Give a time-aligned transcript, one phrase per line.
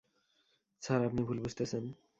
[0.83, 1.83] Sir, আপনি ভুল বুঝতেছেন।